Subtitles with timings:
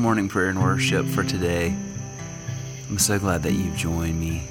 [0.00, 1.76] Morning prayer and worship for today.
[2.88, 4.42] I'm so glad that you've joined me.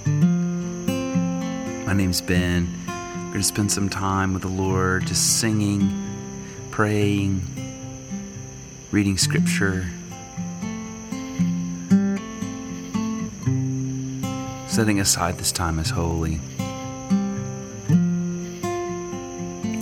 [1.88, 2.70] My name's Ben.
[2.86, 6.08] We're going to spend some time with the Lord, just singing,
[6.70, 7.42] praying,
[8.92, 9.88] reading scripture,
[14.68, 16.40] setting aside this time as holy.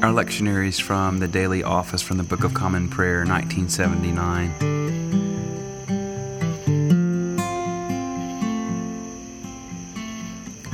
[0.02, 5.07] Our lectionary is from the Daily Office from the Book of Common Prayer, 1979.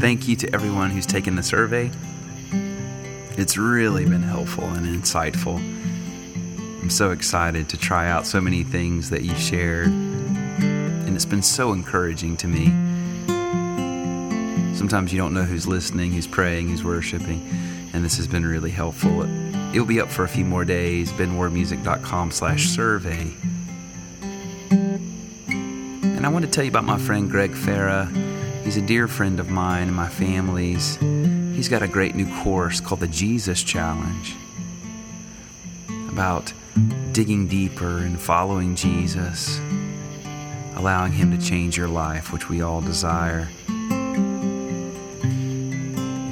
[0.03, 1.89] Thank you to everyone who's taken the survey.
[3.37, 5.59] It's really been helpful and insightful.
[6.81, 11.41] I'm so excited to try out so many things that you shared, and it's been
[11.41, 12.65] so encouraging to me.
[14.75, 17.41] Sometimes you don't know who's listening, who's praying, who's worshiping
[17.93, 19.21] and this has been really helpful.
[19.73, 23.31] It'll be up for a few more days, benwardmusic.com slash survey.
[26.01, 28.42] And I want to tell you about my friend Greg Farah.
[28.63, 30.97] He's a dear friend of mine and my family's.
[30.97, 34.35] He's got a great new course called the Jesus Challenge
[36.09, 36.53] about
[37.11, 39.59] digging deeper and following Jesus,
[40.75, 43.47] allowing Him to change your life, which we all desire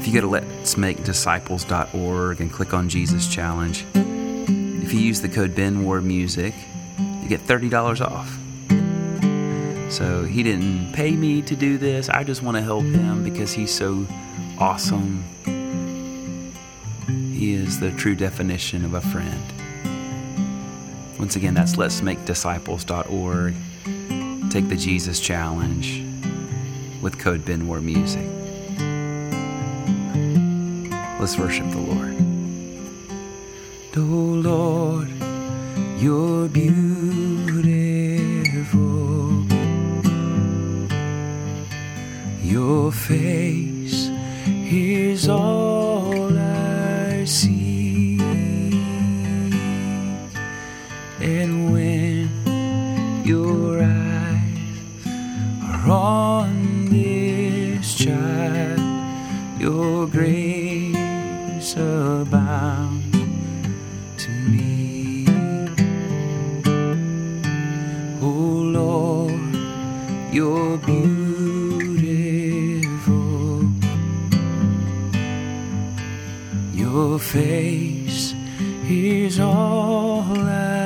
[0.02, 5.54] If you go to letsmakedisciples.org and click on Jesus Challenge, if you use the code
[5.54, 6.56] BenWardMusic,
[7.22, 8.41] you get $30 off.
[9.92, 12.08] So he didn't pay me to do this.
[12.08, 14.08] I just want to help him because he's so
[14.58, 15.26] awesome.
[17.06, 19.44] He is the true definition of a friend.
[21.20, 23.54] Once again, that's letsmakedisciples.org.
[24.50, 26.04] Take the Jesus Challenge
[27.02, 28.30] with code BenWardMusic.
[31.20, 32.16] Let's worship the Lord.
[33.98, 35.10] Oh Lord,
[36.02, 37.41] you're beautiful.
[42.52, 44.10] Your face
[44.46, 48.20] is all I see.
[51.22, 52.30] And when
[53.24, 55.08] your eyes
[55.64, 58.82] are on this child,
[59.58, 63.14] your grace abound
[64.18, 65.26] to me.
[68.22, 68.28] Oh
[68.76, 69.56] Lord,
[70.34, 71.41] you're beautiful.
[77.22, 78.34] Face
[78.90, 80.81] is all I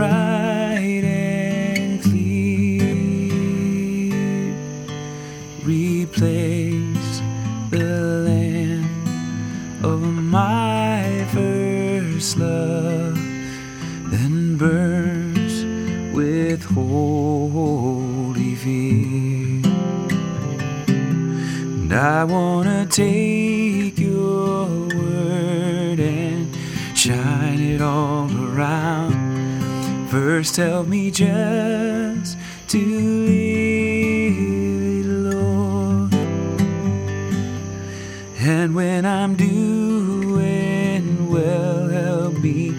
[0.00, 2.94] bright and clear.
[5.62, 7.20] Replace
[7.68, 7.92] the
[8.28, 13.18] land of my first love,
[14.10, 15.54] then burns
[16.16, 19.60] with holy fear.
[21.74, 24.64] And I wanna take your
[24.96, 26.48] word and
[26.96, 28.99] shine it all around.
[30.10, 32.78] First, help me just to
[33.28, 36.12] live, Lord.
[38.40, 42.70] And when I'm doing well, help me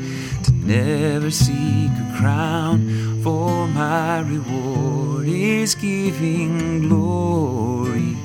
[0.44, 8.18] to never seek a crown, for my reward is giving glory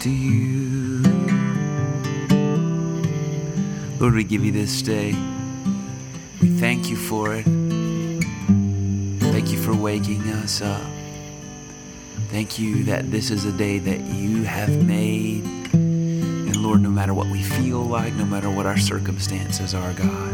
[0.00, 1.02] to you.
[4.00, 5.14] Lord, we give you this day.
[6.40, 7.57] We thank you for it.
[9.68, 10.80] For waking us up.
[12.30, 15.44] Thank you that this is a day that you have made.
[15.74, 20.32] And Lord, no matter what we feel like, no matter what our circumstances are, God,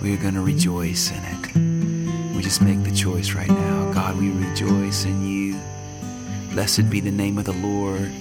[0.00, 2.36] we are going to rejoice in it.
[2.36, 3.92] We just make the choice right now.
[3.92, 5.60] God, we rejoice in you.
[6.52, 8.12] Blessed be the name of the Lord.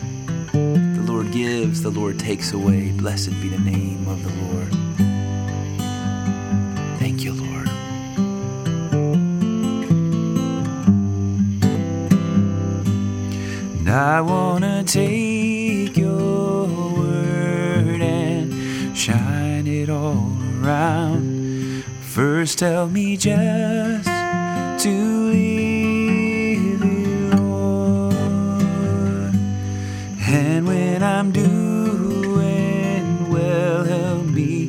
[0.51, 2.91] The Lord gives, the Lord takes away.
[2.93, 4.88] Blessed be the name of the Lord.
[13.89, 20.31] I want to take your word and shine it all
[20.61, 21.83] around.
[22.01, 24.05] First, tell me just
[24.83, 28.13] to leave it, Lord.
[30.27, 34.67] And when I'm doing well, help me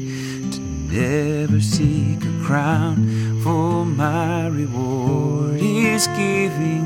[0.50, 6.79] to never seek a crown, for my reward is giving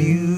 [0.00, 0.37] you're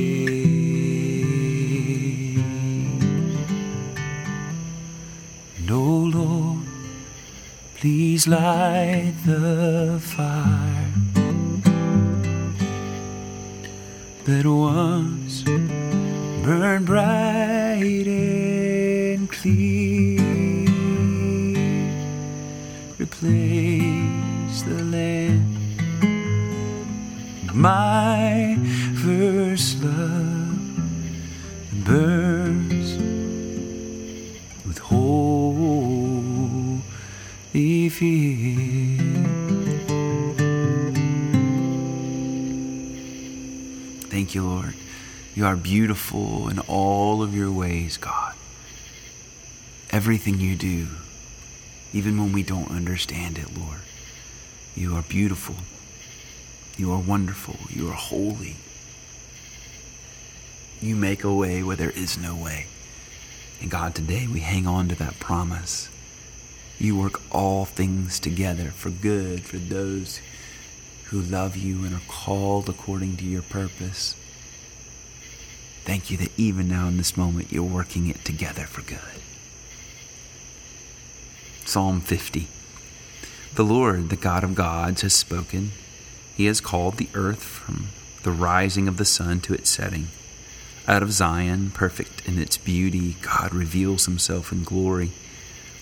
[7.81, 10.85] Please light the fire
[14.23, 15.41] that once
[16.45, 20.21] burned bright and clear.
[22.99, 25.57] Replace the land
[27.51, 28.50] my
[45.41, 48.35] You are beautiful in all of your ways, God.
[49.89, 50.85] Everything you do,
[51.91, 53.79] even when we don't understand it, Lord,
[54.75, 55.55] you are beautiful.
[56.77, 57.55] You are wonderful.
[57.71, 58.57] You are holy.
[60.79, 62.67] You make a way where there is no way.
[63.61, 65.89] And God, today we hang on to that promise.
[66.77, 70.21] You work all things together for good for those
[71.05, 74.15] who love you and are called according to your purpose.
[75.83, 78.99] Thank you that even now in this moment you're working it together for good.
[81.65, 82.47] Psalm 50
[83.55, 85.71] The Lord, the God of gods, has spoken.
[86.35, 87.87] He has called the earth from
[88.23, 90.07] the rising of the sun to its setting.
[90.87, 95.11] Out of Zion, perfect in its beauty, God reveals himself in glory.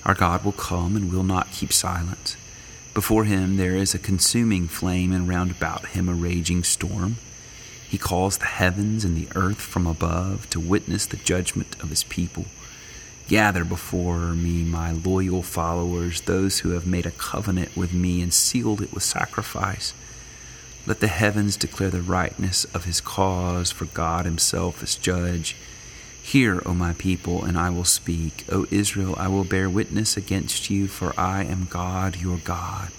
[0.06, 2.38] Our God will come and will not keep silence.
[2.94, 7.18] Before him there is a consuming flame, and round about him a raging storm.
[7.90, 12.04] He calls the heavens and the earth from above to witness the judgment of his
[12.04, 12.46] people.
[13.28, 18.32] Gather before me my loyal followers, those who have made a covenant with me and
[18.34, 19.94] sealed it with sacrifice.
[20.86, 25.56] Let the heavens declare the rightness of his cause, for God himself is judge.
[26.22, 28.46] Hear, O my people, and I will speak.
[28.52, 32.90] O Israel, I will bear witness against you, for I am God, your God.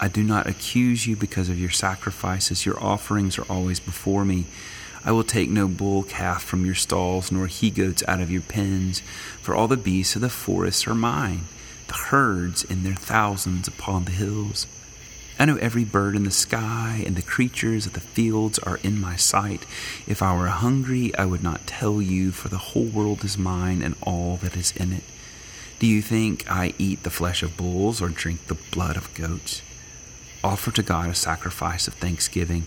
[0.00, 2.64] I do not accuse you because of your sacrifices.
[2.64, 4.44] Your offerings are always before me.
[5.04, 8.42] I will take no bull calf from your stalls, nor he goats out of your
[8.42, 9.00] pens,
[9.40, 11.42] for all the beasts of the forest are mine,
[11.86, 14.66] the herds in their thousands upon the hills.
[15.38, 19.00] I know every bird in the sky, and the creatures of the fields are in
[19.00, 19.66] my sight.
[20.06, 23.82] If I were hungry, I would not tell you, for the whole world is mine
[23.82, 25.04] and all that is in it.
[25.78, 29.62] Do you think I eat the flesh of bulls or drink the blood of goats?
[30.48, 32.64] Offer to God a sacrifice of thanksgiving,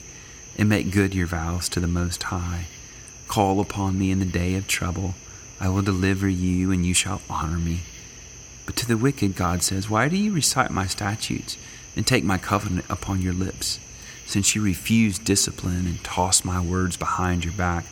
[0.56, 2.68] and make good your vows to the Most High.
[3.28, 5.16] Call upon me in the day of trouble.
[5.60, 7.80] I will deliver you, and you shall honor me.
[8.68, 11.58] But to the wicked, God says, Why do you recite my statutes?
[11.96, 13.80] and take my covenant upon your lips.
[14.28, 17.86] Since you refuse discipline and toss my words behind your back,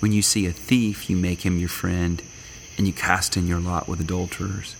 [0.00, 2.22] When you see a thief, you make him your friend,
[2.78, 4.74] and you cast in your lot with adulterers.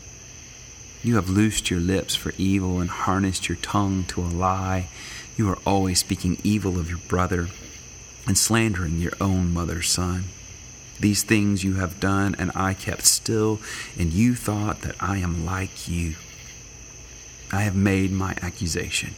[1.03, 4.89] You have loosed your lips for evil and harnessed your tongue to a lie.
[5.37, 7.49] You are always speaking evil of your brother
[8.27, 10.25] and slandering your own mother's son.
[11.01, 13.61] These things you have done, and I kept still,
[13.97, 16.17] and you thought that I am like you.
[17.53, 19.15] I have made my accusation.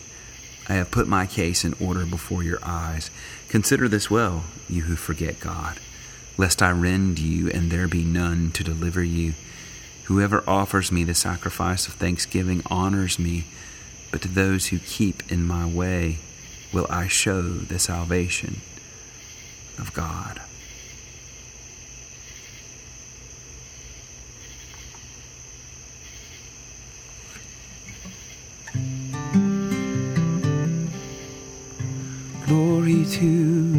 [0.69, 3.11] I have put my case in order before your eyes.
[3.49, 5.79] Consider this well, you who forget God
[6.41, 9.35] lest I rend you and there be none to deliver you.
[10.11, 13.45] Whoever offers me the sacrifice of thanksgiving honors me,
[14.11, 16.19] but to those who keep in my way
[16.73, 18.61] will I show the salvation
[19.79, 20.41] of God.
[32.49, 33.73] Glory to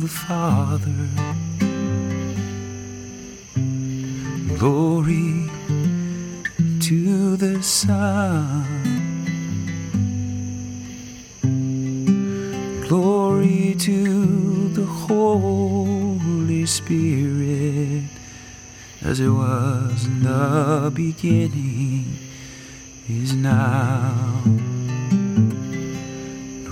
[0.00, 1.43] the Father.
[4.64, 5.50] Glory
[6.80, 8.64] to the Son.
[12.88, 18.04] Glory to the Holy Spirit,
[19.02, 22.16] as it was in the beginning,
[23.06, 25.52] is now, and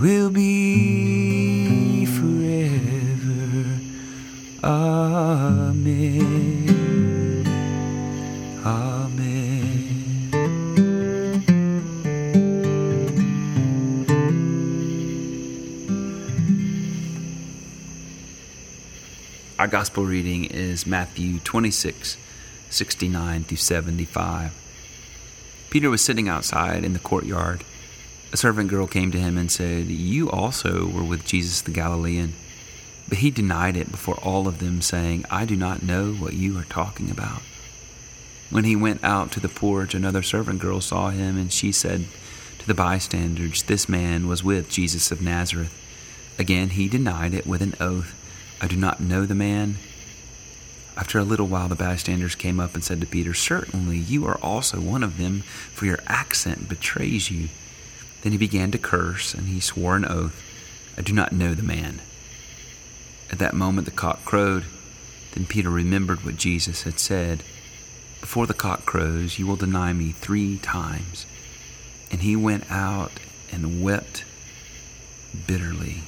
[0.01, 3.81] will be forever.
[4.65, 5.63] Amen.
[5.85, 6.32] Amen.
[19.63, 22.17] Our gospel reading is Matthew 26,
[22.69, 24.53] 69 through 75.
[25.71, 27.63] Peter was sitting outside in the courtyard.
[28.33, 32.33] A servant girl came to him and said, You also were with Jesus the Galilean.
[33.09, 36.59] But he denied it before all of them, saying, I do not know what you
[36.59, 37.43] are talking about.
[38.51, 42.07] When he went out to the porch, another servant girl saw him, and she said
[42.59, 45.73] to the bystanders, This man was with Jesus of Nazareth.
[46.37, 48.19] Again he denied it with an oath,
[48.63, 49.75] I do not know the man.
[50.97, 54.39] After a little while, the bystanders came up and said to Peter, Certainly you are
[54.41, 57.49] also one of them, for your accent betrays you.
[58.23, 60.41] Then he began to curse, and he swore an oath,
[60.97, 62.01] I do not know the man.
[63.33, 64.65] At that moment, the cock crowed.
[65.33, 67.43] Then Peter remembered what Jesus had said
[68.21, 71.27] Before the cock crows, you will deny me three times.
[72.13, 73.13] And he went out
[73.51, 74.25] and wept
[75.49, 76.03] bitterly.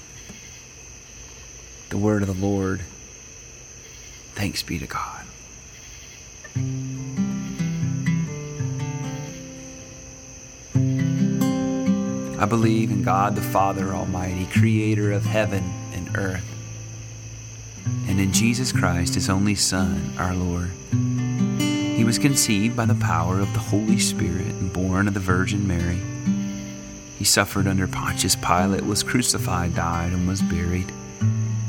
[1.94, 2.80] The word of the Lord.
[4.34, 5.24] Thanks be to God.
[12.36, 16.44] I believe in God the Father Almighty, creator of heaven and earth
[18.08, 20.70] and in Jesus Christ, his only Son, our Lord.
[21.60, 25.64] He was conceived by the power of the Holy Spirit and born of the Virgin
[25.64, 26.00] Mary.
[27.20, 30.90] He suffered under Pontius Pilate, was crucified, died, and was buried.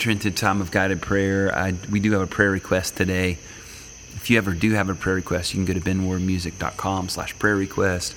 [0.00, 1.54] Enter into time of guided prayer.
[1.54, 3.32] I, we do have a prayer request today.
[4.14, 7.54] If you ever do have a prayer request, you can go to benwardmusic.com slash prayer
[7.54, 8.16] request.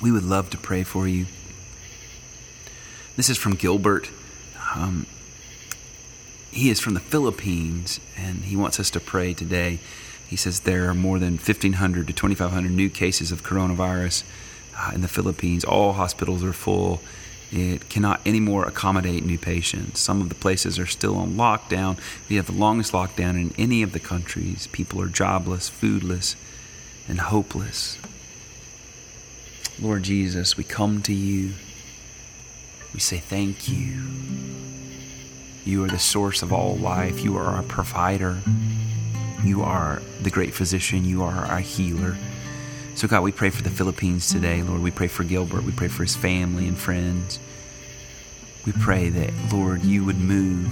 [0.00, 1.26] We would love to pray for you.
[3.16, 4.10] This is from Gilbert.
[4.76, 5.06] Um,
[6.52, 9.80] he is from the Philippines, and he wants us to pray today.
[10.28, 14.22] He says there are more than 1,500 to 2,500 new cases of coronavirus
[14.78, 15.64] uh, in the Philippines.
[15.64, 17.00] All hospitals are full.
[17.52, 20.00] It cannot anymore accommodate new patients.
[20.00, 21.98] Some of the places are still on lockdown.
[22.28, 24.68] We have the longest lockdown in any of the countries.
[24.68, 26.36] People are jobless, foodless,
[27.08, 27.98] and hopeless.
[29.80, 31.54] Lord Jesus, we come to you.
[32.94, 34.02] We say thank you.
[35.64, 37.20] You are the source of all life.
[37.24, 38.38] You are our provider.
[39.42, 41.04] You are the great physician.
[41.04, 42.16] You are our healer.
[42.94, 44.62] So, God, we pray for the Philippines today.
[44.62, 45.64] Lord, we pray for Gilbert.
[45.64, 47.38] We pray for his family and friends.
[48.66, 50.70] We pray that, Lord, you would move.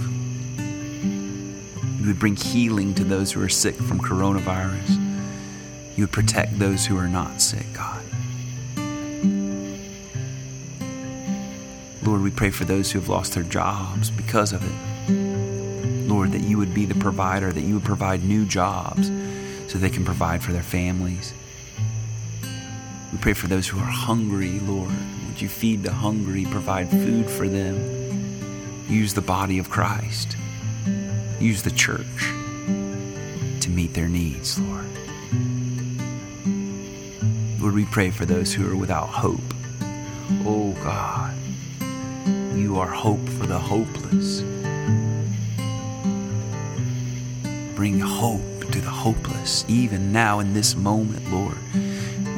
[1.99, 4.97] You would bring healing to those who are sick from coronavirus.
[5.97, 8.03] You would protect those who are not sick, God.
[12.03, 16.07] Lord, we pray for those who have lost their jobs because of it.
[16.07, 19.07] Lord, that you would be the provider, that you would provide new jobs
[19.67, 21.33] so they can provide for their families.
[23.11, 24.91] We pray for those who are hungry, Lord.
[25.27, 27.75] Would you feed the hungry, provide food for them?
[28.87, 30.37] Use the body of Christ.
[31.39, 32.05] Use the church
[33.61, 34.85] to meet their needs, Lord.
[37.59, 39.39] Lord, we pray for those who are without hope.
[40.45, 41.33] Oh God,
[42.55, 44.41] you are hope for the hopeless.
[47.75, 51.57] Bring hope to the hopeless, even now in this moment, Lord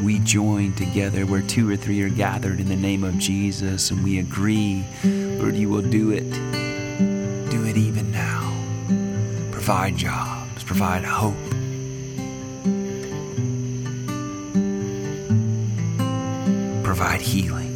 [0.04, 4.04] we join together where two or three are gathered in the name of Jesus and
[4.04, 6.30] we agree, Lord, you will do it.
[7.52, 8.52] Do it even now.
[9.52, 11.36] Provide jobs, provide hope.
[16.84, 17.70] Provide healing.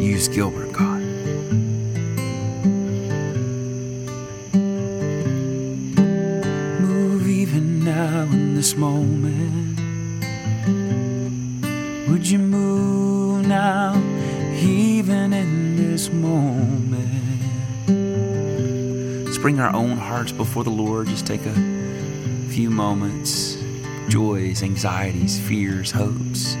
[0.00, 0.89] Use Gilbert, God.
[8.60, 9.80] This moment?
[12.10, 13.94] Would you move now,
[14.54, 17.08] even in this moment?
[19.24, 21.06] Let's bring our own hearts before the Lord.
[21.06, 21.54] Just take a
[22.50, 23.56] few moments.
[24.10, 26.54] Joys, anxieties, fears, hopes.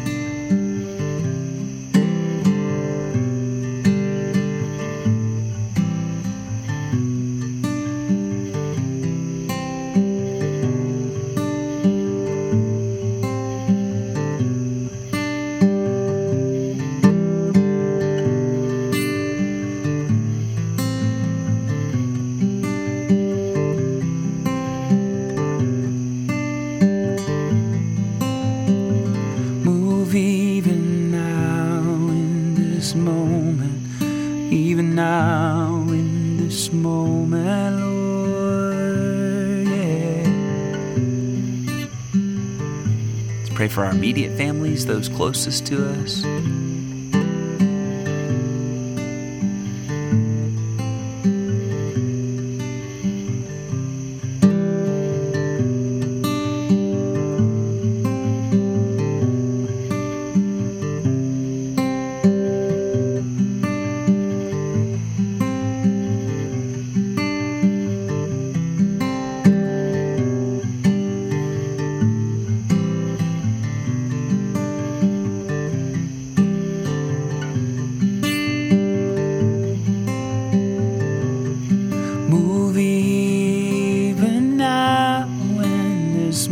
[44.00, 46.24] Immediate families, those closest to us.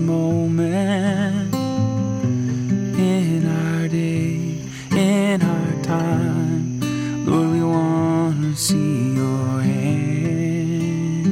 [0.06, 1.48] Pray
[2.98, 4.54] in our day,
[4.92, 6.80] in our time
[7.26, 11.26] Lord we want to see your hand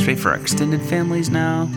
[0.00, 1.68] Straight for our extended families now.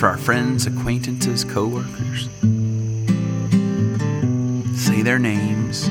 [0.00, 2.30] For our friends, acquaintances, co-workers.
[4.74, 5.90] Say their names.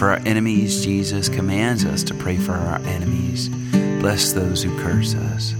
[0.00, 0.82] For our enemies.
[0.82, 3.50] Jesus commands us to pray for our enemies.
[4.00, 5.52] Bless those who curse us.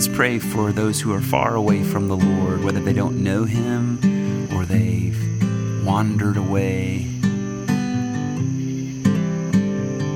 [0.00, 3.44] Let's pray for those who are far away from the Lord, whether they don't know
[3.44, 3.98] Him
[4.56, 7.06] or they've wandered away.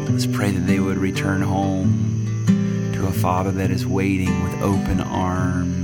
[0.09, 5.03] Let's pray that they would return home to a Father that is waiting with open
[5.03, 5.84] arms.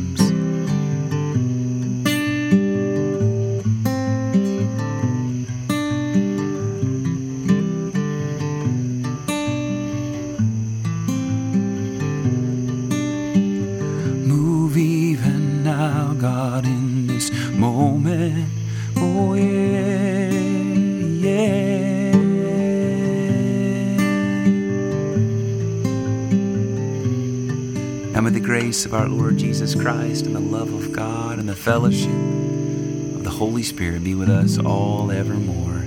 [28.21, 31.49] And with the grace of our Lord Jesus Christ and the love of God and
[31.49, 35.87] the fellowship of the Holy Spirit be with us all evermore.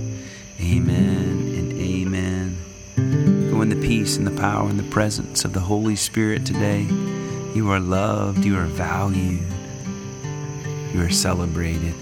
[0.60, 2.58] Amen and amen.
[3.52, 6.88] Go in the peace and the power and the presence of the Holy Spirit today.
[7.54, 9.46] You are loved, you are valued,
[10.92, 11.94] you are celebrated.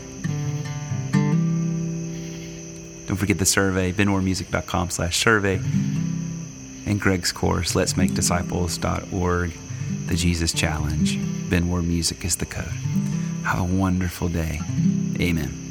[3.06, 5.60] Don't forget the survey, benwardmusic.com slash survey,
[6.86, 9.52] and Greg's course, letsmakedisciples.org,
[10.12, 11.18] the Jesus Challenge.
[11.50, 12.66] BenWardMusic is the code.
[13.46, 14.60] Have a wonderful day.
[15.22, 15.71] Amen.